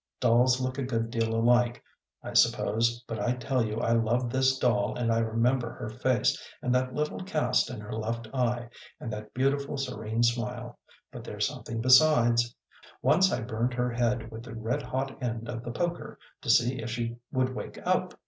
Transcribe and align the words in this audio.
Dolls 0.19 0.59
look 0.59 0.79
a 0.79 0.83
good 0.83 1.11
deal 1.11 1.31
alike, 1.35 1.83
I 2.23 2.33
suppose, 2.33 3.03
but 3.05 3.19
I 3.19 3.33
tell 3.35 3.63
you 3.63 3.81
I 3.81 3.91
loved 3.91 4.31
this 4.31 4.57
doll, 4.57 4.95
and 4.95 5.13
I 5.13 5.19
remember 5.19 5.69
her 5.73 5.89
face, 5.89 6.41
and 6.59 6.73
that 6.73 6.95
little 6.95 7.19
cast 7.19 7.69
in 7.69 7.79
her 7.81 7.93
left 7.93 8.27
eye, 8.33 8.69
and 8.99 9.13
that 9.13 9.31
beautiful, 9.35 9.77
serene 9.77 10.23
smile; 10.23 10.79
but 11.11 11.23
there's 11.23 11.47
something 11.47 11.81
besides. 11.81 12.55
Once 13.03 13.31
I 13.31 13.41
burned 13.41 13.75
her 13.75 13.91
head 13.91 14.31
with 14.31 14.41
the 14.41 14.55
red 14.55 14.81
hot 14.81 15.21
end 15.21 15.47
of 15.47 15.63
the 15.63 15.71
poker 15.71 16.17
to 16.41 16.49
see 16.49 16.81
if 16.81 16.89
she 16.89 17.17
would 17.31 17.53
wake 17.53 17.77
up. 17.85 18.15